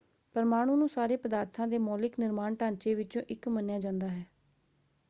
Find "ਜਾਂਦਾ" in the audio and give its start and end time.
3.79-4.07